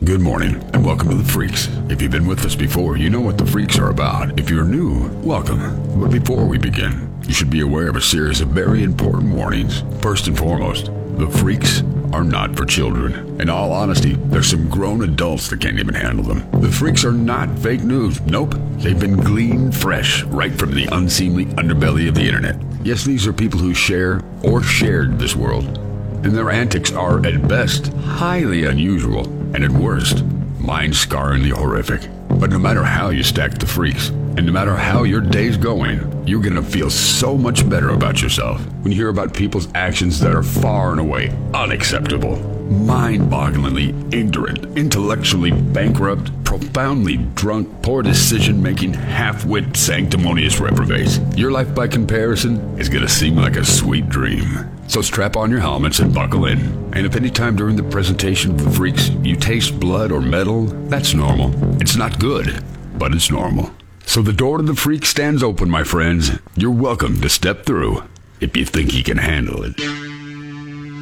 Good 0.00 0.20
morning 0.20 0.56
and 0.72 0.84
welcome 0.84 1.10
to 1.10 1.14
the 1.14 1.32
Freaks. 1.32 1.68
If 1.88 2.02
you've 2.02 2.10
been 2.10 2.26
with 2.26 2.44
us 2.44 2.56
before, 2.56 2.96
you 2.96 3.08
know 3.08 3.20
what 3.20 3.38
the 3.38 3.46
Freaks 3.46 3.78
are 3.78 3.90
about. 3.90 4.38
If 4.38 4.50
you're 4.50 4.64
new, 4.64 5.08
welcome. 5.22 6.00
But 6.00 6.10
before 6.10 6.44
we 6.44 6.58
begin, 6.58 7.14
you 7.26 7.32
should 7.32 7.50
be 7.50 7.60
aware 7.60 7.88
of 7.88 7.94
a 7.96 8.00
series 8.00 8.40
of 8.40 8.48
very 8.48 8.82
important 8.82 9.34
warnings. 9.34 9.84
First 10.00 10.26
and 10.26 10.36
foremost, 10.36 10.86
the 11.18 11.28
Freaks 11.30 11.82
are 12.12 12.24
not 12.24 12.56
for 12.56 12.64
children. 12.64 13.40
In 13.40 13.48
all 13.48 13.70
honesty, 13.72 14.14
there's 14.14 14.48
some 14.48 14.68
grown 14.68 15.04
adults 15.04 15.48
that 15.50 15.60
can't 15.60 15.78
even 15.78 15.94
handle 15.94 16.24
them. 16.24 16.50
The 16.60 16.72
Freaks 16.72 17.04
are 17.04 17.12
not 17.12 17.56
fake 17.58 17.82
news. 17.82 18.20
Nope. 18.22 18.54
They've 18.78 18.98
been 18.98 19.18
gleaned 19.18 19.76
fresh 19.76 20.24
right 20.24 20.52
from 20.52 20.74
the 20.74 20.88
unseemly 20.90 21.46
underbelly 21.46 22.08
of 22.08 22.14
the 22.14 22.26
internet. 22.26 22.56
Yes, 22.82 23.04
these 23.04 23.26
are 23.26 23.32
people 23.32 23.60
who 23.60 23.74
share 23.74 24.22
or 24.42 24.62
shared 24.62 25.18
this 25.18 25.36
world 25.36 25.78
and 26.24 26.36
their 26.36 26.50
antics 26.50 26.92
are, 26.92 27.24
at 27.26 27.48
best, 27.48 27.88
highly 27.94 28.64
unusual, 28.64 29.24
and 29.54 29.64
at 29.64 29.70
worst, 29.70 30.24
mind 30.58 30.92
scarringly 30.92 31.50
horrific. 31.50 32.08
But 32.28 32.50
no 32.50 32.58
matter 32.58 32.82
how 32.82 33.10
you 33.10 33.22
stack 33.22 33.58
the 33.58 33.66
freaks, 33.66 34.08
and 34.08 34.46
no 34.46 34.52
matter 34.52 34.74
how 34.74 35.02
your 35.02 35.20
day's 35.20 35.56
going, 35.56 36.26
you're 36.26 36.40
gonna 36.40 36.62
feel 36.62 36.88
so 36.88 37.36
much 37.36 37.68
better 37.68 37.90
about 37.90 38.22
yourself 38.22 38.64
when 38.80 38.90
you 38.90 38.96
hear 38.98 39.10
about 39.10 39.34
people's 39.34 39.68
actions 39.74 40.18
that 40.20 40.34
are 40.34 40.42
far 40.42 40.92
and 40.92 41.00
away 41.00 41.28
unacceptable, 41.52 42.36
mind 42.70 43.30
bogglingly 43.30 43.92
ignorant, 44.14 44.64
intellectually 44.78 45.50
bankrupt, 45.50 46.30
profoundly 46.44 47.18
drunk, 47.34 47.68
poor 47.82 48.02
decision 48.02 48.62
making, 48.62 48.94
half 48.94 49.44
wit, 49.44 49.76
sanctimonious 49.76 50.60
reprobates. 50.60 51.18
Your 51.36 51.50
life, 51.50 51.74
by 51.74 51.86
comparison, 51.86 52.78
is 52.78 52.88
gonna 52.88 53.08
seem 53.08 53.36
like 53.36 53.56
a 53.56 53.64
sweet 53.64 54.08
dream. 54.08 54.71
So 54.92 55.00
strap 55.00 55.36
on 55.36 55.50
your 55.50 55.60
helmets 55.60 56.00
and 56.00 56.12
buckle 56.12 56.44
in. 56.44 56.58
And 56.92 57.06
if 57.06 57.16
any 57.16 57.30
time 57.30 57.56
during 57.56 57.76
the 57.76 57.82
presentation 57.82 58.50
of 58.50 58.62
the 58.62 58.70
freaks 58.72 59.08
you 59.22 59.36
taste 59.36 59.80
blood 59.80 60.12
or 60.12 60.20
metal, 60.20 60.66
that's 60.90 61.14
normal. 61.14 61.50
It's 61.80 61.96
not 61.96 62.18
good, 62.18 62.62
but 62.98 63.14
it's 63.14 63.30
normal. 63.30 63.70
So 64.04 64.20
the 64.20 64.34
door 64.34 64.58
to 64.58 64.62
the 64.62 64.74
freak 64.74 65.06
stands 65.06 65.42
open, 65.42 65.70
my 65.70 65.82
friends. 65.82 66.32
You're 66.56 66.72
welcome 66.72 67.22
to 67.22 67.30
step 67.30 67.64
through 67.64 68.04
if 68.40 68.54
you 68.54 68.66
think 68.66 68.92
you 68.92 69.02
can 69.02 69.16
handle 69.16 69.64
it. 69.64 69.80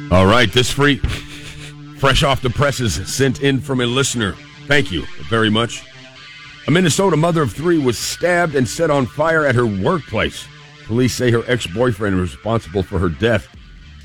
All 0.09 0.25
right, 0.25 0.49
this 0.49 0.71
freak, 0.71 1.05
fresh 1.97 2.23
off 2.23 2.41
the 2.41 2.49
presses, 2.49 3.13
sent 3.13 3.43
in 3.43 3.59
from 3.59 3.81
a 3.81 3.85
listener. 3.85 4.35
Thank 4.67 4.93
you 4.93 5.05
very 5.29 5.49
much. 5.49 5.83
A 6.65 6.71
Minnesota 6.71 7.17
mother 7.17 7.41
of 7.41 7.51
three 7.51 7.77
was 7.77 7.97
stabbed 7.97 8.55
and 8.55 8.65
set 8.65 8.89
on 8.89 9.05
fire 9.05 9.45
at 9.45 9.55
her 9.55 9.65
workplace. 9.67 10.47
Police 10.85 11.13
say 11.13 11.29
her 11.31 11.43
ex 11.47 11.67
boyfriend 11.67 12.15
was 12.15 12.33
responsible 12.33 12.83
for 12.83 12.97
her 12.97 13.09
death. 13.09 13.53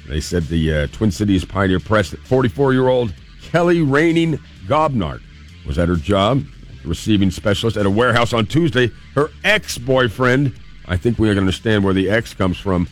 They 0.08 0.20
said 0.20 0.44
the 0.44 0.72
uh, 0.72 0.86
Twin 0.88 1.10
Cities 1.10 1.44
Pioneer 1.44 1.80
Press 1.80 2.10
that 2.10 2.20
44 2.20 2.72
year 2.72 2.88
old 2.88 3.14
Kelly 3.42 3.82
Raining 3.82 4.38
Gobnart 4.66 5.20
was 5.66 5.78
at 5.78 5.88
her 5.88 5.96
job, 5.96 6.44
receiving 6.84 7.30
specialist 7.30 7.76
at 7.76 7.86
a 7.86 7.90
warehouse 7.90 8.32
on 8.32 8.46
Tuesday. 8.46 8.90
Her 9.14 9.30
ex 9.44 9.78
boyfriend, 9.78 10.54
I 10.86 10.96
think 10.96 11.18
we 11.18 11.28
can 11.28 11.38
understand 11.38 11.84
where 11.84 11.94
the 11.94 12.08
ex 12.08 12.34
comes 12.34 12.58
from, 12.58 12.88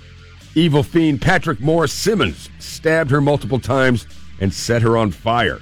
evil 0.54 0.82
fiend 0.82 1.22
Patrick 1.22 1.60
Morris 1.60 1.92
Simmons, 1.92 2.50
stabbed 2.58 3.10
her 3.10 3.20
multiple 3.20 3.60
times 3.60 4.06
and 4.40 4.52
set 4.52 4.82
her 4.82 4.96
on 4.96 5.10
fire. 5.10 5.60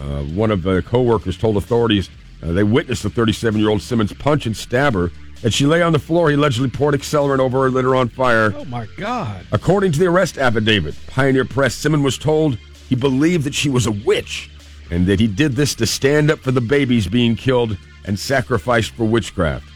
Uh, 0.00 0.22
one 0.22 0.50
of 0.50 0.62
the 0.62 0.82
co 0.82 1.02
workers 1.02 1.36
told 1.36 1.56
authorities 1.56 2.08
uh, 2.42 2.52
they 2.52 2.64
witnessed 2.64 3.02
the 3.02 3.10
37 3.10 3.60
year 3.60 3.70
old 3.70 3.82
Simmons 3.82 4.12
punch 4.12 4.46
and 4.46 4.56
stab 4.56 4.94
her 4.94 5.10
as 5.42 5.52
she 5.54 5.66
lay 5.66 5.82
on 5.82 5.92
the 5.92 5.98
floor, 5.98 6.30
he 6.30 6.36
allegedly 6.36 6.70
poured 6.70 6.94
accelerant 6.94 7.40
over 7.40 7.62
her, 7.62 7.70
lit 7.70 7.84
her 7.84 7.96
on 7.96 8.08
fire. 8.08 8.52
Oh, 8.56 8.64
my 8.66 8.86
God. 8.96 9.44
According 9.52 9.92
to 9.92 9.98
the 9.98 10.06
arrest 10.06 10.38
affidavit, 10.38 10.94
Pioneer 11.08 11.44
Press, 11.44 11.74
Simmons 11.74 12.04
was 12.04 12.16
told 12.18 12.56
he 12.88 12.94
believed 12.94 13.44
that 13.44 13.54
she 13.54 13.68
was 13.68 13.86
a 13.86 13.92
witch 13.92 14.50
and 14.90 15.06
that 15.06 15.18
he 15.18 15.26
did 15.26 15.52
this 15.52 15.74
to 15.76 15.86
stand 15.86 16.30
up 16.30 16.38
for 16.38 16.52
the 16.52 16.60
babies 16.60 17.06
being 17.06 17.34
killed 17.34 17.76
and 18.04 18.18
sacrificed 18.18 18.92
for 18.92 19.04
witchcraft. 19.04 19.68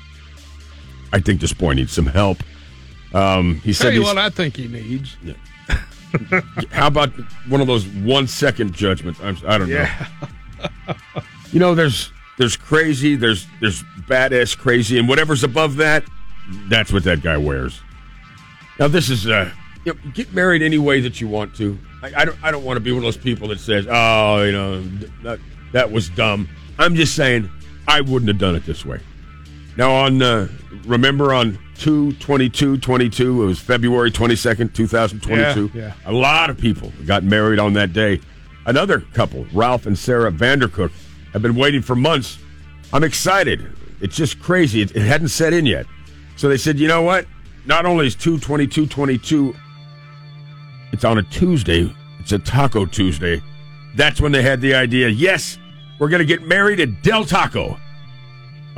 I 1.12 1.20
think 1.20 1.40
this 1.40 1.52
boy 1.52 1.72
needs 1.72 1.92
some 1.92 2.06
help. 2.06 2.38
Um, 3.14 3.56
he 3.60 3.72
said, 3.72 3.84
Tell 3.84 3.92
you 3.94 4.02
what 4.02 4.18
I 4.18 4.30
think 4.30 4.56
he 4.56 4.68
needs. 4.68 5.16
Yeah. 5.22 5.34
"How 6.70 6.86
about 6.88 7.10
one 7.48 7.60
of 7.60 7.66
those 7.66 7.86
one-second 7.86 8.74
judgments?" 8.74 9.20
I'm, 9.22 9.36
I 9.46 9.58
don't 9.58 9.68
know. 9.68 9.74
Yeah. 9.76 10.08
You 11.52 11.60
know, 11.60 11.74
there's 11.74 12.10
there's 12.38 12.56
crazy, 12.56 13.16
there's 13.16 13.46
there's 13.60 13.82
badass 14.08 14.56
crazy, 14.56 14.98
and 14.98 15.08
whatever's 15.08 15.44
above 15.44 15.76
that, 15.76 16.04
that's 16.68 16.92
what 16.92 17.04
that 17.04 17.22
guy 17.22 17.36
wears. 17.36 17.80
Now 18.78 18.88
this 18.88 19.08
is 19.10 19.26
uh, 19.26 19.50
you 19.84 19.94
know, 19.94 20.10
get 20.12 20.32
married 20.34 20.62
any 20.62 20.78
way 20.78 21.00
that 21.00 21.20
you 21.20 21.28
want 21.28 21.54
to. 21.56 21.78
I, 22.02 22.12
I 22.22 22.24
don't 22.24 22.38
I 22.42 22.50
don't 22.50 22.64
want 22.64 22.76
to 22.76 22.80
be 22.80 22.92
one 22.92 22.98
of 22.98 23.04
those 23.04 23.16
people 23.16 23.48
that 23.48 23.60
says, 23.60 23.86
oh, 23.88 24.42
you 24.42 24.52
know, 24.52 24.82
that 25.22 25.38
that 25.72 25.90
was 25.90 26.08
dumb. 26.10 26.48
I'm 26.78 26.94
just 26.94 27.14
saying 27.14 27.50
I 27.88 28.00
wouldn't 28.02 28.28
have 28.28 28.38
done 28.38 28.54
it 28.54 28.64
this 28.66 28.84
way. 28.84 29.00
Now 29.76 29.92
on 29.92 30.20
uh, 30.22 30.48
remember 30.84 31.32
on 31.32 31.58
2 31.76 32.12
22 32.14 32.78
22 32.78 33.42
it 33.42 33.46
was 33.46 33.58
February 33.58 34.10
22nd 34.10 34.72
2022 34.72 35.70
Yeah, 35.74 35.86
yeah. 35.88 35.92
a 36.06 36.12
lot 36.12 36.48
of 36.48 36.56
people 36.56 36.90
got 37.04 37.22
married 37.22 37.58
on 37.58 37.74
that 37.74 37.92
day 37.92 38.20
another 38.64 39.00
couple 39.12 39.46
Ralph 39.52 39.84
and 39.84 39.98
Sarah 39.98 40.32
Vandercook 40.32 40.90
have 41.32 41.42
been 41.42 41.54
waiting 41.56 41.82
for 41.82 41.94
months 41.96 42.38
I'm 42.92 43.04
excited 43.04 43.66
it's 44.00 44.16
just 44.16 44.40
crazy 44.40 44.82
it, 44.82 44.94
it 44.96 45.02
hadn't 45.02 45.28
set 45.28 45.52
in 45.52 45.66
yet 45.66 45.86
so 46.36 46.48
they 46.48 46.56
said 46.56 46.78
you 46.78 46.88
know 46.88 47.02
what 47.02 47.26
not 47.66 47.84
only 47.86 48.06
is 48.06 48.14
2 48.14 48.38
22 48.38 48.86
22 48.86 49.54
it's 50.92 51.04
on 51.04 51.18
a 51.18 51.22
Tuesday 51.24 51.92
it's 52.20 52.32
a 52.32 52.38
Taco 52.38 52.86
Tuesday 52.86 53.42
that's 53.94 54.20
when 54.20 54.32
they 54.32 54.42
had 54.42 54.60
the 54.60 54.74
idea 54.74 55.08
yes 55.08 55.58
we're 55.98 56.08
going 56.08 56.20
to 56.20 56.26
get 56.26 56.42
married 56.46 56.80
at 56.80 57.02
Del 57.02 57.24
Taco 57.24 57.78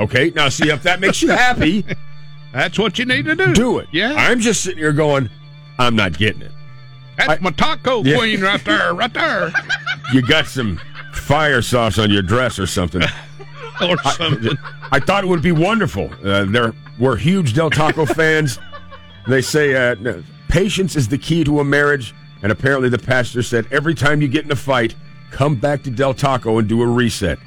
Okay, 0.01 0.31
now 0.37 0.49
see 0.49 0.71
if 0.71 0.85
that 0.85 1.01
makes 1.01 1.21
you 1.23 1.31
happy, 1.31 1.85
That's 2.53 2.79
what 2.79 3.01
you 3.01 3.05
need 3.05 3.25
to 3.25 3.35
do. 3.35 3.53
do 3.53 3.79
it. 3.81 3.89
Yeah. 3.91 4.15
I'm 4.17 4.39
just 4.39 4.63
sitting 4.63 4.79
here 4.79 4.93
going, 4.93 5.29
I'm 5.77 5.97
not 5.97 6.17
getting 6.17 6.41
it. 6.43 6.53
That's 7.17 7.31
I- 7.31 7.39
my 7.41 7.51
taco 7.51 8.05
Yeah. 8.05 8.17
queen 8.17 8.41
right 8.41 8.65
there, 8.65 8.95
right 8.95 9.13
there. 9.13 9.53
You 10.13 10.23
got 10.23 10.47
some 10.47 10.81
fire 11.19 11.63
sauce 11.63 11.99
on 11.99 12.11
your 12.11 12.23
dress 12.23 12.59
or 12.59 12.67
something. 12.67 13.03
or 13.81 13.97
something. 14.13 14.57
I 14.91 15.01
thought 15.01 15.25
it 15.25 15.27
would 15.29 15.43
be 15.43 15.53
wonderful. 15.53 16.11
Uh, 16.25 16.45
they're, 16.47 16.75
we're 16.99 17.17
huge 17.17 17.55
Del 17.55 17.71
Taco 17.71 18.07
fans. 18.15 18.59
They 19.27 19.43
say 19.43 19.75
uh, 19.75 20.23
patience 20.49 20.97
is 20.97 21.09
the 21.09 21.19
key 21.19 21.45
to 21.45 21.61
a 21.61 21.65
marriage, 21.65 22.15
and 22.43 22.51
apparently 22.51 22.89
the 22.89 22.99
pastor 22.99 23.43
said 23.43 23.67
every 23.71 23.95
time 23.95 24.23
you 24.23 24.29
get 24.29 24.45
in 24.45 24.51
a 24.51 24.57
fight, 24.57 24.95
come 25.31 25.57
back 25.57 25.83
to 25.83 25.91
Del 25.91 26.15
Taco 26.15 26.59
and 26.59 26.69
do 26.69 26.83
a 26.83 26.87
reset. 26.87 27.39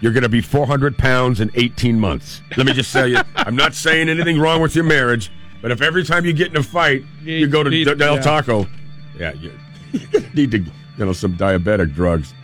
You're 0.00 0.12
going 0.12 0.22
to 0.22 0.28
be 0.28 0.40
400 0.40 0.98
pounds 0.98 1.40
in 1.40 1.50
18 1.54 1.98
months. 1.98 2.42
Let 2.56 2.66
me 2.66 2.72
just 2.72 2.92
tell 2.92 3.06
you, 3.06 3.20
I'm 3.36 3.56
not 3.56 3.74
saying 3.74 4.08
anything 4.08 4.38
wrong 4.38 4.60
with 4.60 4.74
your 4.74 4.84
marriage, 4.84 5.30
but 5.62 5.70
if 5.70 5.80
every 5.80 6.04
time 6.04 6.24
you 6.24 6.32
get 6.32 6.48
in 6.48 6.56
a 6.56 6.62
fight, 6.62 7.04
you 7.22 7.46
go 7.46 7.62
to 7.62 7.70
Need- 7.70 7.98
Del 7.98 8.16
yeah. 8.16 8.20
Taco, 8.20 8.66
yeah, 9.18 9.32
you 9.32 9.52
need 10.34 10.50
to, 10.50 10.58
you 10.58 11.04
know, 11.04 11.12
some 11.12 11.34
diabetic 11.36 11.94
drugs. 11.94 12.34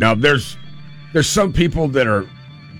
Now, 0.00 0.14
there's 0.14 0.56
there's 1.12 1.28
some 1.28 1.52
people 1.52 1.88
that 1.88 2.06
are 2.06 2.26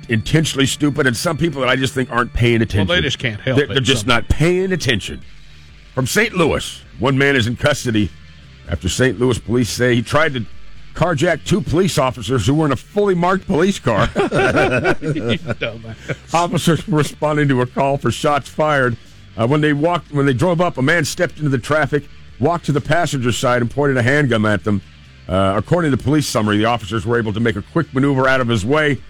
intentionally 0.09 0.67
stupid, 0.67 1.07
and 1.07 1.17
some 1.17 1.37
people 1.37 1.61
that 1.61 1.69
I 1.69 1.77
just 1.77 1.95
think 1.95 2.11
aren't 2.11 2.33
paying 2.33 2.63
attention. 2.63 2.89
they 2.89 3.03
just 3.03 3.19
can't 3.19 3.41
help 3.41 3.57
They're, 3.57 3.67
it, 3.67 3.69
they're 3.69 3.81
just 3.81 4.07
not 4.07 4.29
paying 4.29 4.73
attention. 4.73 5.21
From 5.95 6.07
St. 6.07 6.35
Louis, 6.35 6.83
one 6.99 7.19
man 7.19 7.37
is 7.37 7.47
in 7.47 7.57
custody 7.57 8.11
after 8.69 8.89
St. 8.89 9.21
Louis 9.21 9.39
police 9.39 9.69
say 9.69 9.97
he 9.97 10.03
tried 10.03 10.35
to 10.35 10.47
carjack 10.95 11.45
two 11.45 11.61
police 11.61 11.99
officers 11.99 12.47
who 12.47 12.55
were 12.55 12.67
in 12.67 12.73
a 12.73 12.77
fully 12.77 13.15
marked 13.15 13.47
police 13.47 13.79
car. 13.79 14.09
Officers 16.33 16.89
were 16.89 16.99
responding 16.99 17.49
to 17.49 17.61
a 17.61 17.67
call 17.67 17.99
for 17.99 18.11
shots 18.11 18.49
fired. 18.49 18.97
Uh, 19.37 19.47
when 19.47 19.61
they 19.61 19.73
walked, 19.73 20.13
when 20.13 20.27
they 20.27 20.33
drove 20.33 20.61
up, 20.61 20.79
a 20.79 20.83
man 20.83 21.05
stepped 21.05 21.39
into 21.39 21.51
the 21.51 21.59
traffic, 21.59 22.05
walked 22.39 22.67
to 22.67 22.73
the 22.73 22.81
passenger 22.81 23.33
side, 23.33 23.63
and 23.63 23.71
pointed 23.71 23.97
a 23.97 24.03
handgun 24.03 24.45
at 24.47 24.65
them. 24.65 24.81
Uh, 25.31 25.55
according 25.57 25.93
to 25.93 25.97
the 25.97 26.03
police 26.03 26.27
summary, 26.27 26.59
the 26.59 26.65
officers 26.65 27.07
were 27.07 27.17
able 27.17 27.33
to 27.33 27.39
make 27.39 27.55
a 27.55 27.63
quick 27.63 27.95
maneuver 27.95 28.27
out 28.27 28.41
of 28.41 28.49
his 28.49 28.67
way, 28.67 29.01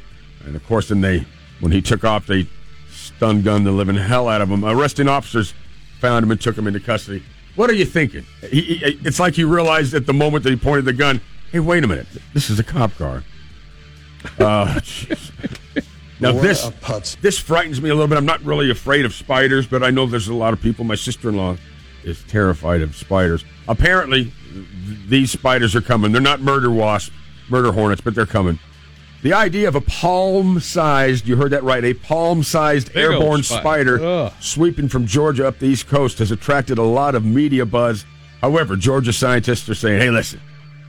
and 0.44 0.54
of 0.54 0.66
course, 0.66 0.88
then 0.88 1.00
they, 1.00 1.24
when 1.60 1.72
he 1.72 1.80
took 1.80 2.04
off, 2.04 2.26
they 2.26 2.46
stun 2.90 3.40
gunned 3.40 3.66
the 3.66 3.72
living 3.72 3.96
hell 3.96 4.28
out 4.28 4.42
of 4.42 4.50
him. 4.50 4.62
Arresting 4.62 5.08
officers 5.08 5.54
found 5.98 6.22
him 6.22 6.30
and 6.30 6.38
took 6.38 6.58
him 6.58 6.66
into 6.66 6.78
custody. 6.78 7.22
What 7.56 7.70
are 7.70 7.74
you 7.74 7.86
thinking? 7.86 8.26
He, 8.50 8.60
he, 8.60 9.00
it's 9.02 9.18
like 9.18 9.34
he 9.34 9.44
realized 9.44 9.94
at 9.94 10.04
the 10.04 10.12
moment 10.12 10.44
that 10.44 10.50
he 10.50 10.56
pointed 10.56 10.84
the 10.84 10.92
gun, 10.92 11.22
"Hey, 11.52 11.60
wait 11.60 11.84
a 11.84 11.86
minute, 11.86 12.06
this 12.34 12.50
is 12.50 12.58
a 12.58 12.64
cop 12.64 12.94
car." 12.96 13.24
Uh. 14.38 14.78
Now 16.20 16.34
What 16.34 16.42
this 16.42 16.70
this 17.22 17.38
frightens 17.38 17.80
me 17.80 17.88
a 17.88 17.94
little 17.94 18.06
bit. 18.06 18.18
I'm 18.18 18.26
not 18.26 18.42
really 18.42 18.70
afraid 18.70 19.06
of 19.06 19.14
spiders, 19.14 19.66
but 19.66 19.82
I 19.82 19.88
know 19.88 20.04
there's 20.04 20.28
a 20.28 20.34
lot 20.34 20.52
of 20.52 20.60
people. 20.60 20.84
My 20.84 20.94
sister-in-law 20.94 21.56
is 22.04 22.22
terrified 22.24 22.80
of 22.82 22.94
spiders. 22.96 23.44
Apparently, 23.68 24.32
these 25.08 25.30
spiders 25.30 25.74
are 25.76 25.80
coming. 25.80 26.12
They're 26.12 26.20
not 26.20 26.40
murder 26.40 26.70
wasps, 26.70 27.10
murder 27.48 27.72
hornets, 27.72 28.00
but 28.00 28.14
they're 28.14 28.26
coming. 28.26 28.58
The 29.22 29.34
idea 29.34 29.68
of 29.68 29.74
a 29.74 29.80
palm-sized, 29.82 31.26
you 31.26 31.36
heard 31.36 31.52
that 31.52 31.62
right, 31.62 31.84
a 31.84 31.92
palm-sized 31.94 32.96
airborne 32.96 33.42
spider. 33.42 33.98
spider 33.98 34.32
sweeping 34.40 34.88
from 34.88 35.06
Georgia 35.06 35.46
up 35.46 35.58
the 35.58 35.66
East 35.66 35.88
Coast 35.88 36.18
has 36.20 36.30
attracted 36.30 36.78
a 36.78 36.82
lot 36.82 37.14
of 37.14 37.24
media 37.24 37.66
buzz. 37.66 38.04
However, 38.40 38.76
Georgia 38.76 39.12
scientists 39.12 39.68
are 39.68 39.74
saying, 39.74 40.00
hey, 40.00 40.10
listen, 40.10 40.40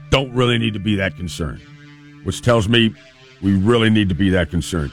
don't 0.09 0.31
really 0.33 0.57
need 0.57 0.73
to 0.73 0.79
be 0.79 0.95
that 0.95 1.17
concerned. 1.17 1.61
which 2.23 2.41
tells 2.41 2.69
me 2.69 2.93
we 3.41 3.53
really 3.57 3.89
need 3.89 4.07
to 4.09 4.15
be 4.15 4.29
that 4.29 4.49
concerned. 4.49 4.91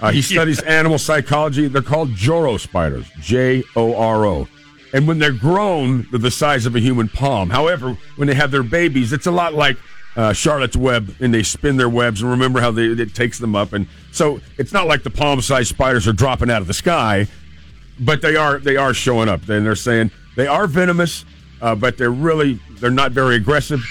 Uh, 0.00 0.10
he 0.10 0.20
studies 0.34 0.60
animal 0.62 0.98
psychology. 0.98 1.68
They're 1.68 1.80
called 1.80 2.10
Joro 2.10 2.56
spiders, 2.58 3.06
J 3.20 3.62
O 3.76 3.96
R 3.96 4.26
O. 4.26 4.48
And 4.96 5.06
when 5.06 5.18
they're 5.18 5.30
grown, 5.30 6.06
they're 6.10 6.18
the 6.18 6.30
size 6.30 6.64
of 6.64 6.74
a 6.74 6.80
human 6.80 7.06
palm. 7.10 7.50
However, 7.50 7.98
when 8.16 8.28
they 8.28 8.34
have 8.34 8.50
their 8.50 8.62
babies, 8.62 9.12
it's 9.12 9.26
a 9.26 9.30
lot 9.30 9.52
like 9.52 9.76
uh, 10.16 10.32
Charlotte's 10.32 10.74
Web, 10.74 11.14
and 11.20 11.34
they 11.34 11.42
spin 11.42 11.76
their 11.76 11.90
webs. 11.90 12.22
And 12.22 12.30
remember 12.30 12.62
how 12.62 12.70
they, 12.70 12.86
it 12.86 13.14
takes 13.14 13.38
them 13.38 13.54
up, 13.54 13.74
and 13.74 13.86
so 14.10 14.40
it's 14.56 14.72
not 14.72 14.86
like 14.86 15.02
the 15.02 15.10
palm-sized 15.10 15.68
spiders 15.68 16.08
are 16.08 16.14
dropping 16.14 16.50
out 16.50 16.62
of 16.62 16.66
the 16.66 16.72
sky, 16.72 17.26
but 18.00 18.22
they 18.22 18.36
are 18.36 18.58
they 18.58 18.78
are 18.78 18.94
showing 18.94 19.28
up. 19.28 19.46
And 19.50 19.66
they're 19.66 19.76
saying 19.76 20.12
they 20.34 20.46
are 20.46 20.66
venomous, 20.66 21.26
uh, 21.60 21.74
but 21.74 21.98
they're 21.98 22.10
really 22.10 22.58
they're 22.80 22.90
not 22.90 23.12
very 23.12 23.36
aggressive. 23.36 23.84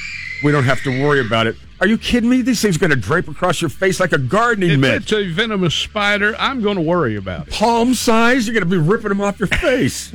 We 0.43 0.51
don't 0.51 0.63
have 0.63 0.81
to 0.85 1.03
worry 1.03 1.19
about 1.19 1.45
it. 1.45 1.55
Are 1.81 1.87
you 1.87 1.99
kidding 1.99 2.31
me? 2.31 2.41
These 2.41 2.63
things 2.63 2.77
are 2.77 2.79
going 2.79 2.89
to 2.89 2.95
drape 2.95 3.27
across 3.27 3.61
your 3.61 3.69
face 3.69 3.99
like 3.99 4.11
a 4.11 4.17
gardening 4.17 4.71
If 4.71 4.79
mitt. 4.79 5.03
it's 5.03 5.13
a 5.13 5.29
venomous 5.29 5.75
spider, 5.75 6.35
I'm 6.39 6.61
going 6.63 6.77
to 6.77 6.81
worry 6.81 7.15
about 7.15 7.47
it. 7.49 7.53
Palm 7.53 7.93
size? 7.93 8.47
You're 8.47 8.55
going 8.55 8.67
to 8.67 8.69
be 8.69 8.81
ripping 8.81 9.09
them 9.09 9.21
off 9.21 9.37
your 9.37 9.47
face. 9.49 10.11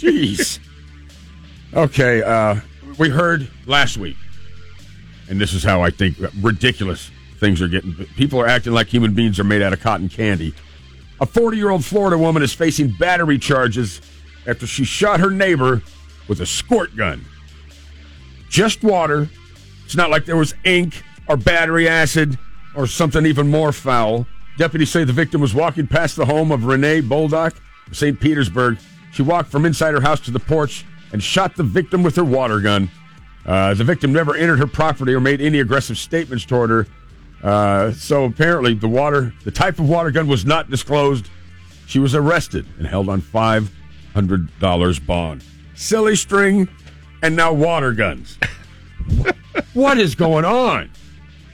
Jeez. 0.00 0.58
Okay, 1.74 2.22
uh, 2.22 2.60
we 2.98 3.08
heard 3.08 3.48
last 3.66 3.96
week, 3.96 4.16
and 5.28 5.40
this 5.40 5.52
is 5.52 5.62
how 5.62 5.82
I 5.82 5.90
think 5.90 6.16
ridiculous 6.40 7.10
things 7.38 7.62
are 7.62 7.68
getting. 7.68 7.94
People 8.16 8.40
are 8.40 8.46
acting 8.46 8.72
like 8.72 8.88
human 8.88 9.14
beings 9.14 9.40
are 9.40 9.44
made 9.44 9.62
out 9.62 9.72
of 9.72 9.80
cotton 9.80 10.08
candy. 10.08 10.54
A 11.20 11.26
40 11.26 11.56
year 11.56 11.70
old 11.70 11.84
Florida 11.84 12.18
woman 12.18 12.42
is 12.42 12.52
facing 12.52 12.90
battery 12.90 13.38
charges 13.38 14.00
after 14.46 14.66
she 14.66 14.84
shot 14.84 15.20
her 15.20 15.30
neighbor 15.30 15.82
with 16.28 16.40
a 16.40 16.46
squirt 16.46 16.94
gun. 16.94 17.24
Just 18.48 18.82
water. 18.82 19.28
It's 19.84 19.96
not 19.96 20.10
like 20.10 20.24
there 20.24 20.36
was 20.36 20.54
ink 20.64 21.02
or 21.28 21.36
battery 21.36 21.88
acid 21.88 22.38
or 22.74 22.86
something 22.86 23.24
even 23.24 23.48
more 23.48 23.72
foul. 23.72 24.26
Deputies 24.58 24.90
say 24.90 25.04
the 25.04 25.12
victim 25.12 25.40
was 25.40 25.54
walking 25.54 25.86
past 25.86 26.16
the 26.16 26.26
home 26.26 26.52
of 26.52 26.64
Renee 26.64 27.00
Boldock 27.00 27.54
St. 27.92 28.18
Petersburg. 28.18 28.78
She 29.16 29.22
walked 29.22 29.50
from 29.50 29.64
inside 29.64 29.94
her 29.94 30.02
house 30.02 30.20
to 30.20 30.30
the 30.30 30.38
porch 30.38 30.84
and 31.10 31.22
shot 31.22 31.56
the 31.56 31.62
victim 31.62 32.02
with 32.02 32.16
her 32.16 32.24
water 32.24 32.60
gun. 32.60 32.90
Uh, 33.46 33.72
the 33.72 33.82
victim 33.82 34.12
never 34.12 34.36
entered 34.36 34.58
her 34.58 34.66
property 34.66 35.14
or 35.14 35.20
made 35.20 35.40
any 35.40 35.60
aggressive 35.60 35.96
statements 35.96 36.44
toward 36.44 36.68
her. 36.68 36.86
Uh, 37.42 37.92
so 37.92 38.24
apparently, 38.24 38.74
the 38.74 38.88
water, 38.88 39.32
the 39.44 39.50
type 39.50 39.78
of 39.78 39.88
water 39.88 40.10
gun 40.10 40.28
was 40.28 40.44
not 40.44 40.68
disclosed. 40.68 41.30
She 41.86 41.98
was 41.98 42.14
arrested 42.14 42.66
and 42.76 42.86
held 42.86 43.08
on 43.08 43.22
five 43.22 43.72
hundred 44.12 44.50
dollars 44.58 44.98
bond. 44.98 45.42
Silly 45.74 46.14
string, 46.14 46.68
and 47.22 47.34
now 47.34 47.54
water 47.54 47.92
guns. 47.92 48.38
what 49.72 49.96
is 49.96 50.14
going 50.14 50.44
on? 50.44 50.90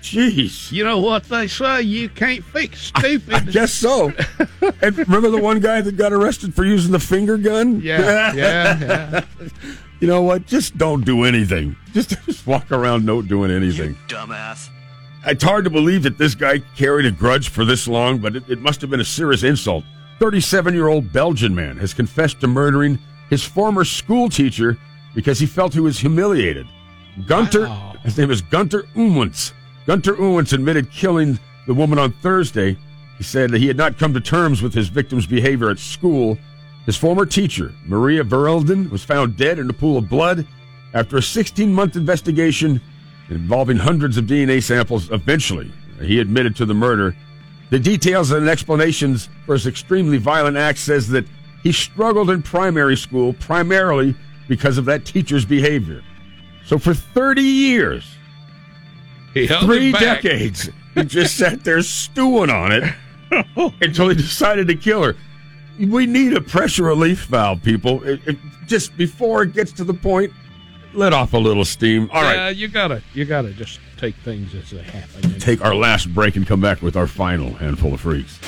Jeez. 0.02 0.72
You 0.72 0.84
know 0.84 0.98
what 0.98 1.24
they 1.24 1.46
say? 1.46 1.82
You 1.82 2.08
can't 2.08 2.44
fix 2.44 2.86
stupid. 2.88 3.34
I 3.34 3.40
guess 3.40 3.72
so. 3.72 4.12
and 4.82 4.98
remember 4.98 5.30
the 5.30 5.40
one 5.40 5.60
guy 5.60 5.80
that 5.80 5.96
got 5.96 6.12
arrested 6.12 6.54
for 6.54 6.64
using 6.64 6.90
the 6.92 6.98
finger 6.98 7.36
gun? 7.38 7.80
yeah, 7.80 8.32
yeah, 8.34 8.78
yeah. 8.80 9.24
You 10.00 10.08
know 10.08 10.22
what? 10.22 10.46
Just 10.48 10.76
don't 10.76 11.04
do 11.04 11.22
anything. 11.22 11.76
Just, 11.92 12.10
just 12.26 12.44
walk 12.44 12.72
around 12.72 13.06
not 13.06 13.28
doing 13.28 13.52
anything. 13.52 13.96
Dumbass. 14.08 14.68
It's 15.24 15.44
hard 15.44 15.62
to 15.62 15.70
believe 15.70 16.02
that 16.02 16.18
this 16.18 16.34
guy 16.34 16.58
carried 16.76 17.06
a 17.06 17.12
grudge 17.12 17.50
for 17.50 17.64
this 17.64 17.86
long, 17.86 18.18
but 18.18 18.34
it, 18.34 18.42
it 18.50 18.60
must 18.60 18.80
have 18.80 18.90
been 18.90 18.98
a 18.98 19.04
serious 19.04 19.44
insult. 19.44 19.84
37 20.18 20.74
year 20.74 20.88
old 20.88 21.12
Belgian 21.12 21.54
man 21.54 21.76
has 21.76 21.94
confessed 21.94 22.40
to 22.40 22.48
murdering 22.48 22.98
his 23.30 23.44
former 23.44 23.84
school 23.84 24.28
teacher 24.28 24.76
because 25.14 25.38
he 25.38 25.46
felt 25.46 25.72
he 25.72 25.78
was 25.78 26.00
humiliated. 26.00 26.66
Gunter, 27.28 27.68
Wow. 27.68 27.94
his 28.02 28.18
name 28.18 28.32
is 28.32 28.42
Gunter 28.42 28.82
Uwents. 28.96 29.52
Gunter 29.86 30.14
Uwents 30.14 30.52
admitted 30.52 30.92
killing 30.92 31.38
the 31.66 31.74
woman 31.74 31.98
on 31.98 32.12
Thursday. 32.12 32.76
He 33.18 33.24
said 33.24 33.50
that 33.50 33.58
he 33.58 33.66
had 33.66 33.76
not 33.76 33.98
come 33.98 34.14
to 34.14 34.20
terms 34.20 34.62
with 34.62 34.74
his 34.74 34.88
victim's 34.88 35.26
behavior 35.26 35.70
at 35.70 35.78
school. 35.78 36.38
His 36.86 36.96
former 36.96 37.26
teacher, 37.26 37.72
Maria 37.84 38.24
Verlinden, 38.24 38.90
was 38.90 39.04
found 39.04 39.36
dead 39.36 39.58
in 39.58 39.70
a 39.70 39.72
pool 39.72 39.98
of 39.98 40.08
blood 40.08 40.46
after 40.94 41.16
a 41.16 41.22
16 41.22 41.72
month 41.72 41.96
investigation 41.96 42.80
involving 43.28 43.76
hundreds 43.76 44.16
of 44.16 44.26
DNA 44.26 44.62
samples. 44.62 45.10
Eventually, 45.10 45.70
he 46.00 46.20
admitted 46.20 46.56
to 46.56 46.66
the 46.66 46.74
murder. 46.74 47.16
The 47.70 47.78
details 47.78 48.30
and 48.32 48.48
explanations 48.48 49.28
for 49.46 49.54
his 49.54 49.66
extremely 49.66 50.18
violent 50.18 50.56
act 50.56 50.78
says 50.78 51.08
that 51.08 51.24
he 51.62 51.72
struggled 51.72 52.30
in 52.30 52.42
primary 52.42 52.96
school 52.96 53.32
primarily 53.34 54.14
because 54.48 54.78
of 54.78 54.84
that 54.86 55.04
teacher's 55.04 55.44
behavior. 55.44 56.02
So 56.66 56.78
for 56.78 56.92
30 56.92 57.42
years, 57.42 58.16
three 59.34 59.92
decades, 59.92 60.68
he 60.94 61.04
just 61.04 61.36
sat 61.36 61.64
there 61.64 61.82
stewing 61.82 62.50
on 62.50 62.72
it 62.72 62.84
until 63.80 64.08
he 64.08 64.14
decided 64.14 64.68
to 64.68 64.74
kill 64.74 65.02
her. 65.02 65.16
We 65.78 66.06
need 66.06 66.34
a 66.34 66.40
pressure 66.40 66.84
relief 66.84 67.24
valve, 67.26 67.62
people. 67.62 68.02
It, 68.04 68.20
it- 68.26 68.38
just 68.66 68.96
before 68.96 69.42
it 69.42 69.52
gets 69.52 69.72
to 69.72 69.84
the 69.84 69.92
point, 69.92 70.32
let 70.94 71.12
off 71.12 71.34
a 71.34 71.38
little 71.38 71.64
steam. 71.64 72.08
All 72.12 72.22
right. 72.22 72.34
Yeah, 72.36 72.48
you 72.50 72.68
gotta, 72.68 73.02
you 73.12 73.24
gotta 73.24 73.52
just 73.52 73.80
take 73.98 74.14
things 74.16 74.54
as 74.54 74.70
they 74.70 74.82
happen. 74.82 75.38
take 75.40 75.62
our 75.62 75.74
last 75.74 76.14
break 76.14 76.36
and 76.36 76.46
come 76.46 76.60
back 76.60 76.80
with 76.80 76.96
our 76.96 77.06
final 77.06 77.52
handful 77.54 77.92
of 77.92 78.00
freaks. 78.00 78.38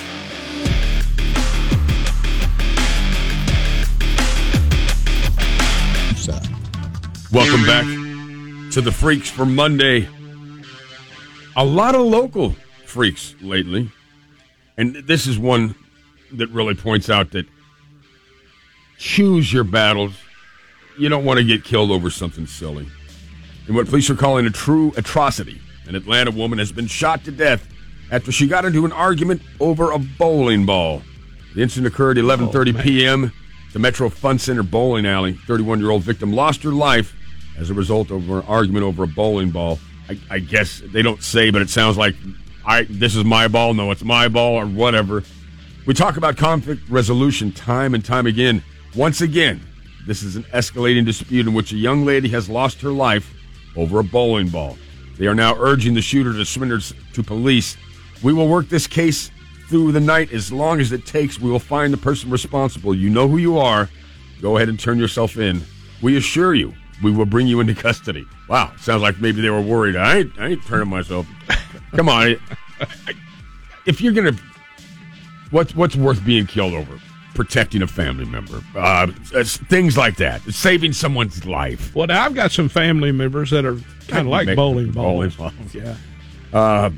Welcome 7.33 7.67
back 7.67 7.85
to 8.73 8.81
the 8.81 8.93
freaks 8.93 9.29
for 9.29 9.45
Monday. 9.45 10.09
A 11.56 11.65
lot 11.65 11.95
of 11.95 12.03
local 12.03 12.56
freaks 12.85 13.35
lately. 13.41 13.91
And 14.77 14.97
this 14.97 15.27
is 15.27 15.39
one 15.39 15.77
that 16.33 16.49
really 16.51 16.75
points 16.75 17.09
out 17.09 17.31
that 17.31 17.47
choose 18.99 19.53
your 19.53 19.65
battles. 19.65 20.15
You 20.99 21.09
don't 21.09 21.25
want 21.25 21.39
to 21.39 21.45
get 21.45 21.65
killed 21.65 21.91
over 21.91 22.11
something 22.11 22.47
silly. 22.47 22.89
In 23.69 23.75
what 23.75 23.87
police 23.87 24.11
are 24.11 24.17
calling 24.17 24.47
a 24.47 24.51
true 24.51 24.93
atrocity, 24.97 25.61
an 25.87 25.95
Atlanta 25.95 26.31
woman 26.31 26.59
has 26.59 26.73
been 26.73 26.87
shot 26.87 27.25
to 27.25 27.31
death 27.31 27.67
after 28.11 28.33
she 28.33 28.47
got 28.47 28.65
into 28.65 28.85
an 28.85 28.93
argument 28.93 29.43
over 29.61 29.93
a 29.93 29.99
bowling 29.99 30.67
ball. 30.67 31.03
The 31.55 31.62
incident 31.62 31.93
occurred 31.93 32.19
at 32.19 32.25
11:30 32.25 32.83
p.m. 32.83 33.25
at 33.25 33.33
the 33.73 33.79
Metro 33.79 34.09
Fun 34.09 34.39
Center 34.39 34.62
bowling 34.62 35.07
alley. 35.07 35.35
31-year-old 35.47 36.03
victim 36.03 36.33
lost 36.33 36.62
her 36.65 36.73
life 36.73 37.15
as 37.57 37.71
a 37.71 37.75
result 37.75 38.11
of 38.11 38.29
an 38.29 38.43
argument 38.43 38.85
over 38.85 39.05
a 39.05 39.09
bowling 39.09 39.50
ball. 39.50 39.79
I, 40.09 40.19
I 40.31 40.39
guess 40.39 40.83
they 40.85 41.03
don't 41.03 41.23
say, 41.23 41.51
but 41.51 41.62
it 41.62 41.71
sounds 41.71 41.97
like 41.97 42.15
I 42.67 42.85
this 42.85 43.17
is 43.17 43.25
my 43.25 43.49
ball. 43.49 43.75
No, 43.75 43.91
it's 43.91 44.05
my 44.05 44.29
ball 44.29 44.56
or 44.56 44.67
whatever. 44.67 45.23
We 45.87 45.95
talk 45.95 46.17
about 46.17 46.37
conflict 46.37 46.88
resolution 46.88 47.52
time 47.52 47.95
and 47.95 48.05
time 48.05 48.26
again. 48.26 48.62
Once 48.95 49.21
again, 49.21 49.61
this 50.07 50.23
is 50.23 50.37
an 50.37 50.45
escalating 50.45 51.05
dispute 51.05 51.47
in 51.47 51.55
which 51.55 51.73
a 51.73 51.76
young 51.76 52.05
lady 52.05 52.28
has 52.28 52.49
lost 52.49 52.81
her 52.81 52.90
life 52.90 53.35
over 53.76 53.99
a 53.99 54.05
bowling 54.05 54.49
ball. 54.49 54.78
They 55.19 55.26
are 55.26 55.35
now 55.35 55.57
urging 55.59 55.95
the 55.95 56.02
shooter 56.02 56.33
to 56.33 56.45
surrender 56.45 56.81
to 56.81 57.23
police. 57.23 57.76
We 58.23 58.33
will 58.33 58.49
work 58.49 58.69
this 58.69 58.87
case 58.87 59.31
through 59.69 59.93
the 59.93 60.00
night 60.00 60.33
as 60.33 60.52
long 60.52 60.81
as 60.81 60.93
it 60.93 61.07
takes. 61.07 61.40
We 61.40 61.50
will 61.50 61.59
find 61.59 61.93
the 61.93 61.99
person 61.99 62.31
responsible. 62.31 62.95
You 62.95 63.11
know 63.11 63.28
who 63.28 63.38
you 63.38 63.59
are. 63.59 63.88
Go 64.40 64.57
ahead 64.57 64.69
and 64.69 64.78
turn 64.78 64.99
yourself 64.99 65.37
in. 65.37 65.62
We 66.02 66.17
assure 66.17 66.55
you, 66.55 66.75
we 67.03 67.11
will 67.11 67.27
bring 67.27 67.47
you 67.47 67.61
into 67.61 67.75
custody. 67.75 68.27
Wow, 68.49 68.73
sounds 68.79 69.03
like 69.03 69.21
maybe 69.21 69.41
they 69.41 69.51
were 69.51 69.61
worried. 69.61 69.97
I 69.97 70.19
ain't, 70.19 70.39
I 70.39 70.49
ain't 70.49 70.65
turning 70.65 70.89
myself. 70.89 71.27
Come 71.95 72.09
on. 72.09 72.37
If 73.87 74.01
you're 74.01 74.13
gonna, 74.13 74.37
what's 75.51 75.75
what's 75.75 75.97
worth 75.97 76.25
being 76.25 76.47
killed 76.47 76.75
over? 76.75 76.99
Protecting 77.35 77.83
a 77.83 77.87
family 77.89 78.25
member, 78.25 78.63
uh, 78.77 79.09
things 79.69 79.97
like 79.97 80.17
that, 80.19 80.41
saving 80.43 80.93
someone's 80.93 81.45
life. 81.45 81.93
Well, 81.95 82.07
now 82.07 82.25
I've 82.25 82.35
got 82.35 82.53
some 82.53 82.69
family 82.69 83.11
members 83.11 83.51
that 83.51 83.65
are 83.65 83.77
kind 84.07 84.27
of 84.27 84.29
like 84.29 84.55
bowling 84.55 84.93
bowling 84.93 85.31
balls. 85.31 85.53
balls. 85.53 85.75
Yeah. 86.53 86.91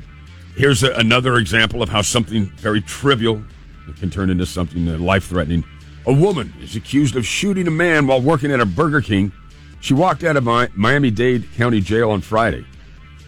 Here's 0.55 0.83
a, 0.83 0.91
another 0.93 1.37
example 1.37 1.81
of 1.81 1.89
how 1.89 2.01
something 2.01 2.45
very 2.57 2.81
trivial 2.81 3.43
can 3.99 4.09
turn 4.09 4.29
into 4.29 4.45
something 4.45 4.87
uh, 4.87 4.97
life 4.97 5.25
threatening. 5.25 5.63
A 6.05 6.13
woman 6.13 6.53
is 6.61 6.75
accused 6.75 7.15
of 7.15 7.25
shooting 7.25 7.67
a 7.67 7.71
man 7.71 8.07
while 8.07 8.21
working 8.21 8.51
at 8.51 8.59
a 8.59 8.65
Burger 8.65 9.01
King. 9.01 9.31
She 9.79 9.93
walked 9.93 10.23
out 10.23 10.37
of 10.37 10.43
Mi- 10.43 10.67
Miami 10.75 11.11
Dade 11.11 11.47
County 11.55 11.81
Jail 11.81 12.11
on 12.11 12.21
Friday. 12.21 12.65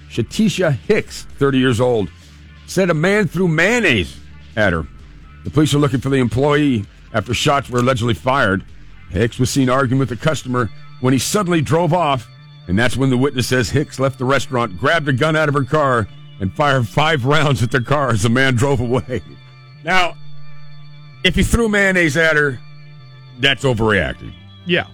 Shatisha 0.09 0.71
Hicks, 0.73 1.23
30 1.37 1.57
years 1.59 1.79
old, 1.79 2.09
said 2.65 2.89
a 2.89 2.93
man 2.93 3.27
threw 3.27 3.47
mayonnaise 3.47 4.17
at 4.55 4.73
her. 4.73 4.87
The 5.43 5.49
police 5.51 5.73
are 5.73 5.77
looking 5.79 6.01
for 6.01 6.09
the 6.09 6.17
employee 6.17 6.85
after 7.13 7.33
shots 7.33 7.69
were 7.69 7.79
allegedly 7.79 8.13
fired. 8.13 8.63
Hicks 9.11 9.39
was 9.39 9.49
seen 9.49 9.69
arguing 9.69 9.99
with 9.99 10.11
a 10.11 10.15
customer 10.15 10.69
when 11.01 11.13
he 11.13 11.19
suddenly 11.19 11.61
drove 11.61 11.93
off, 11.93 12.27
and 12.67 12.77
that's 12.77 12.97
when 12.97 13.09
the 13.09 13.17
witness 13.17 13.47
says 13.47 13.69
Hicks 13.69 13.99
left 13.99 14.17
the 14.19 14.25
restaurant, 14.25 14.77
grabbed 14.77 15.07
a 15.07 15.13
gun 15.13 15.35
out 15.35 15.47
of 15.49 15.55
her 15.55 15.63
car, 15.63 16.07
and 16.39 16.53
fired 16.53 16.87
five 16.87 17.25
rounds 17.25 17.61
at 17.63 17.71
the 17.71 17.81
car 17.81 18.09
as 18.11 18.23
the 18.23 18.29
man 18.29 18.55
drove 18.55 18.79
away. 18.79 19.21
Now, 19.83 20.15
if 21.23 21.35
he 21.35 21.43
threw 21.43 21.69
mayonnaise 21.69 22.17
at 22.17 22.35
her, 22.35 22.59
that's 23.39 23.63
overreacting. 23.63 24.33
Yeah. 24.65 24.87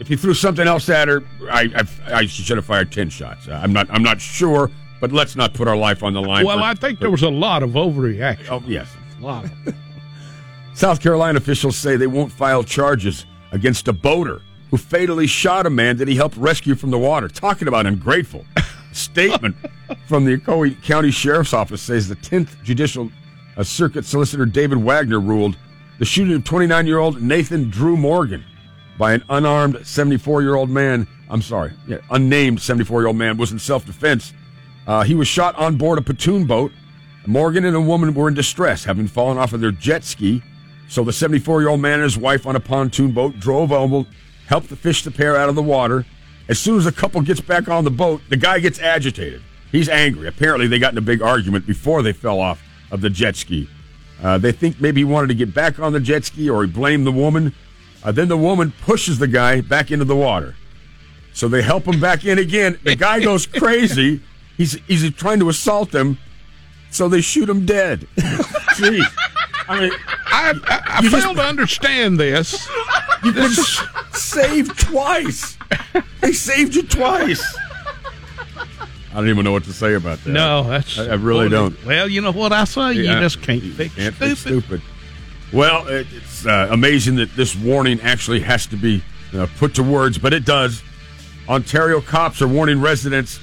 If 0.00 0.08
he 0.08 0.16
threw 0.16 0.34
something 0.34 0.66
else 0.66 0.88
at 0.88 1.08
her, 1.08 1.22
I, 1.50 1.70
I, 2.08 2.14
I 2.20 2.26
should 2.26 2.56
have 2.56 2.64
fired 2.66 2.90
ten 2.90 3.08
shots. 3.10 3.48
I'm 3.48 3.72
not. 3.72 3.88
I'm 3.90 4.02
not 4.02 4.20
sure. 4.20 4.70
but 5.00 5.12
let's 5.12 5.36
not 5.36 5.54
put 5.54 5.68
our 5.68 5.76
life 5.76 6.02
on 6.02 6.12
the 6.14 6.20
line. 6.22 6.44
Well, 6.44 6.58
for- 6.58 6.64
I 6.64 6.74
think 6.74 6.98
there 7.00 7.10
was 7.10 7.22
a 7.22 7.28
lot 7.30 7.62
of 7.62 7.70
overreaction. 7.70 8.46
Oh, 8.50 8.62
yes. 8.66 8.88
A 9.18 9.22
lot 9.24 9.44
of. 9.44 9.52
South 10.74 11.00
Carolina 11.00 11.36
officials 11.36 11.76
say 11.76 11.96
they 11.96 12.06
won't 12.06 12.32
file 12.32 12.64
charges 12.64 13.26
against 13.52 13.88
a 13.88 13.92
boater 13.92 14.40
who 14.70 14.76
fatally 14.78 15.26
shot 15.26 15.66
a 15.66 15.70
man 15.70 15.96
that 15.98 16.08
he 16.08 16.14
helped 16.14 16.36
rescue 16.36 16.74
from 16.74 16.90
the 16.90 16.98
water. 16.98 17.28
Talking 17.28 17.68
about 17.68 17.86
ungrateful. 17.86 18.44
Statement 18.92 19.54
from 20.06 20.24
the 20.24 20.34
Oconee 20.34 20.74
County 20.82 21.10
Sheriff's 21.10 21.52
Office 21.54 21.80
says 21.82 22.08
the 22.08 22.16
10th 22.16 22.60
Judicial 22.64 23.10
uh, 23.56 23.62
Circuit 23.62 24.04
Solicitor 24.04 24.46
David 24.46 24.78
Wagner 24.78 25.20
ruled 25.20 25.56
the 25.98 26.04
shooting 26.04 26.34
of 26.34 26.44
29 26.44 26.86
year 26.86 26.98
old 26.98 27.20
Nathan 27.22 27.68
Drew 27.70 27.96
Morgan 27.96 28.44
by 29.00 29.14
an 29.14 29.24
unarmed 29.30 29.84
74 29.84 30.42
year 30.42 30.54
old 30.54 30.68
man. 30.68 31.08
I'm 31.30 31.40
sorry, 31.40 31.72
yeah, 31.88 31.98
unnamed 32.10 32.60
74 32.60 33.00
year 33.00 33.08
old 33.08 33.16
man 33.16 33.38
was 33.38 33.50
in 33.50 33.58
self 33.58 33.86
defense. 33.86 34.34
Uh, 34.86 35.02
he 35.02 35.14
was 35.14 35.26
shot 35.26 35.56
on 35.56 35.76
board 35.76 35.98
a 35.98 36.02
pontoon 36.02 36.46
boat. 36.46 36.70
Morgan 37.26 37.64
and 37.64 37.74
a 37.74 37.80
woman 37.80 38.14
were 38.14 38.28
in 38.28 38.34
distress, 38.34 38.84
having 38.84 39.06
fallen 39.08 39.38
off 39.38 39.52
of 39.52 39.60
their 39.60 39.72
jet 39.72 40.04
ski. 40.04 40.42
So 40.88 41.02
the 41.02 41.12
74 41.12 41.62
year 41.62 41.70
old 41.70 41.80
man 41.80 41.94
and 41.94 42.02
his 42.02 42.18
wife 42.18 42.46
on 42.46 42.56
a 42.56 42.60
pontoon 42.60 43.12
boat 43.12 43.40
drove 43.40 43.72
over, 43.72 44.04
helped 44.46 44.68
to 44.68 44.76
fish 44.76 45.02
the 45.02 45.10
pair 45.10 45.34
out 45.36 45.48
of 45.48 45.54
the 45.54 45.62
water. 45.62 46.04
As 46.48 46.58
soon 46.58 46.76
as 46.76 46.84
the 46.84 46.92
couple 46.92 47.22
gets 47.22 47.40
back 47.40 47.68
on 47.68 47.84
the 47.84 47.90
boat, 47.90 48.20
the 48.28 48.36
guy 48.36 48.58
gets 48.58 48.80
agitated. 48.80 49.40
He's 49.72 49.88
angry. 49.88 50.28
Apparently, 50.28 50.66
they 50.66 50.78
got 50.78 50.92
in 50.92 50.98
a 50.98 51.02
big 51.02 51.22
argument 51.22 51.66
before 51.66 52.02
they 52.02 52.12
fell 52.12 52.40
off 52.40 52.62
of 52.90 53.00
the 53.00 53.08
jet 53.08 53.36
ski. 53.36 53.68
Uh, 54.22 54.36
they 54.36 54.52
think 54.52 54.78
maybe 54.80 55.00
he 55.00 55.04
wanted 55.04 55.28
to 55.28 55.34
get 55.34 55.54
back 55.54 55.78
on 55.78 55.92
the 55.92 56.00
jet 56.00 56.24
ski 56.24 56.50
or 56.50 56.64
he 56.64 56.70
blamed 56.70 57.06
the 57.06 57.12
woman. 57.12 57.54
Uh, 58.02 58.12
then 58.12 58.28
the 58.28 58.36
woman 58.36 58.72
pushes 58.82 59.18
the 59.18 59.28
guy 59.28 59.60
back 59.60 59.90
into 59.90 60.04
the 60.04 60.16
water. 60.16 60.54
So 61.32 61.48
they 61.48 61.62
help 61.62 61.84
him 61.86 62.00
back 62.00 62.24
in 62.24 62.38
again. 62.38 62.78
The 62.82 62.96
guy 62.96 63.20
goes 63.20 63.46
crazy. 63.46 64.20
He's 64.56 64.72
he's 64.86 65.10
trying 65.14 65.38
to 65.40 65.48
assault 65.48 65.90
them. 65.92 66.18
So 66.90 67.08
they 67.08 67.20
shoot 67.20 67.48
him 67.48 67.64
dead. 67.66 68.06
Gee, 68.76 69.02
I 69.68 69.80
mean, 69.80 69.92
I, 70.26 70.54
I, 70.64 70.82
I 70.98 71.00
You 71.02 71.10
just- 71.10 71.24
fail 71.24 71.34
to 71.36 71.42
understand 71.44 72.18
this. 72.18 72.68
you've 73.22 73.34
been 73.36 73.44
s- 73.44 73.80
saved 74.12 74.78
twice. 74.78 75.56
They 76.20 76.32
saved 76.32 76.74
you 76.74 76.82
twice. 76.82 77.42
I 79.12 79.14
don't 79.14 79.28
even 79.28 79.44
know 79.44 79.52
what 79.52 79.64
to 79.64 79.72
say 79.72 79.94
about 79.94 80.22
that. 80.24 80.30
No, 80.30 80.64
that's. 80.64 80.98
I- 80.98 81.06
I 81.08 81.14
really 81.14 81.48
don't. 81.48 81.76
Well, 81.84 82.08
you 82.08 82.20
know 82.20 82.32
what 82.32 82.52
I 82.52 82.64
say? 82.64 82.92
Yeah. 82.94 83.14
You 83.14 83.20
just 83.20 83.40
can't 83.42 83.62
fix 83.62 83.94
Can't 83.94 84.14
stupid. 84.14 84.28
be 84.28 84.34
stupid. 84.36 84.82
Well, 85.52 85.86
it's 85.88 86.46
uh, 86.46 86.68
amazing 86.70 87.16
that 87.16 87.34
this 87.34 87.56
warning 87.56 88.00
actually 88.02 88.40
has 88.40 88.66
to 88.68 88.76
be 88.76 89.02
uh, 89.34 89.46
put 89.58 89.74
to 89.74 89.82
words, 89.82 90.18
but 90.18 90.32
it 90.32 90.44
does. 90.44 90.82
Ontario 91.48 92.00
cops 92.00 92.40
are 92.40 92.48
warning 92.48 92.80
residents 92.80 93.40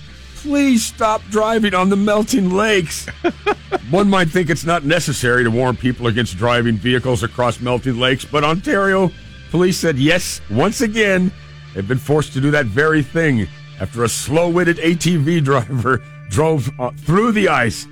please 0.48 0.86
stop 0.86 1.22
driving 1.30 1.74
on 1.74 1.90
the 1.90 1.96
melting 1.96 2.52
lakes. 2.52 3.08
One 3.90 4.10
might 4.10 4.30
think 4.30 4.50
it's 4.50 4.64
not 4.64 4.86
necessary 4.86 5.44
to 5.44 5.50
warn 5.52 5.76
people 5.76 6.08
against 6.08 6.38
driving 6.38 6.76
vehicles 6.76 7.24
across 7.24 7.60
melting 7.60 8.00
lakes, 8.00 8.24
but 8.24 8.46
Ontario 8.46 9.12
police 9.50 9.78
said 9.78 9.98
yes, 9.98 10.40
once 10.50 10.80
again, 10.82 11.32
they've 11.74 11.88
been 11.88 11.98
forced 11.98 12.34
to 12.34 12.40
do 12.40 12.52
that 12.52 12.66
very 12.66 13.04
thing 13.04 13.48
after 13.82 14.04
a 14.04 14.10
slow 14.10 14.48
witted 14.48 14.78
ATV 14.78 15.44
driver 15.44 16.02
drove 16.30 16.70
uh, 16.80 16.92
through 16.92 17.34
the 17.34 17.50
ice. 17.50 17.86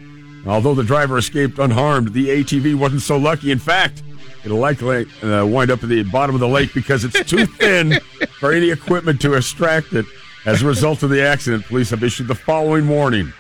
Although 0.46 0.76
the 0.76 0.84
driver 0.84 1.18
escaped 1.18 1.60
unharmed, 1.60 2.14
the 2.14 2.30
ATV 2.30 2.76
wasn't 2.76 3.02
so 3.02 3.18
lucky. 3.18 3.52
In 3.52 3.60
fact, 3.60 4.02
it'll 4.46 4.58
likely 4.60 5.06
uh, 5.24 5.46
wind 5.46 5.72
up 5.72 5.84
at 5.84 5.90
the 5.90 6.04
bottom 6.04 6.36
of 6.36 6.40
the 6.40 6.48
lake 6.48 6.74
because 6.74 7.04
it's 7.04 7.24
too 7.30 7.46
thin 7.60 8.00
for 8.40 8.52
any 8.54 8.70
equipment 8.70 9.20
to 9.22 9.34
extract 9.34 9.94
it. 9.94 10.06
As 10.46 10.62
a 10.62 10.68
result 10.68 11.02
of 11.04 11.10
the 11.10 11.22
accident, 11.24 11.66
police 11.66 11.90
have 11.90 12.04
issued 12.04 12.28
the 12.28 12.36
following 12.36 12.88
warning. 12.88 13.34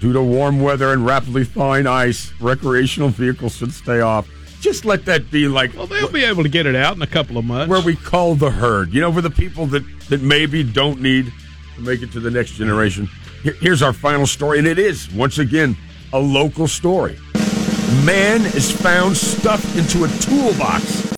Due 0.00 0.12
to 0.12 0.22
warm 0.22 0.60
weather 0.60 0.92
and 0.92 1.06
rapidly 1.06 1.44
thawing 1.44 1.86
ice, 1.86 2.32
recreational 2.40 3.08
vehicles 3.08 3.56
should 3.56 3.72
stay 3.72 4.00
off. 4.00 4.28
Just 4.60 4.84
let 4.84 5.04
that 5.06 5.30
be 5.30 5.48
like 5.48 5.74
Well, 5.74 5.86
they'll 5.86 6.10
be 6.10 6.24
able 6.24 6.42
to 6.42 6.48
get 6.48 6.66
it 6.66 6.74
out 6.76 6.96
in 6.96 7.02
a 7.02 7.06
couple 7.06 7.38
of 7.38 7.44
months. 7.44 7.70
where 7.70 7.80
we 7.80 7.96
call 7.96 8.34
the 8.34 8.50
herd. 8.50 8.92
You 8.92 9.00
know, 9.00 9.12
for 9.12 9.22
the 9.22 9.30
people 9.30 9.66
that, 9.68 9.82
that 10.08 10.20
maybe 10.22 10.62
don't 10.62 11.00
need 11.00 11.32
to 11.76 11.80
make 11.80 12.02
it 12.02 12.12
to 12.12 12.20
the 12.20 12.30
next 12.30 12.52
generation. 12.52 13.08
Here's 13.60 13.82
our 13.82 13.92
final 13.92 14.26
story, 14.26 14.58
and 14.58 14.66
it 14.66 14.78
is, 14.78 15.10
once 15.12 15.38
again, 15.38 15.76
a 16.12 16.18
local 16.18 16.66
story. 16.66 17.18
A 17.94 18.02
man 18.04 18.44
is 18.46 18.72
found 18.72 19.16
stuffed 19.16 19.76
into 19.76 20.02
a 20.02 20.08
toolbox 20.18 21.04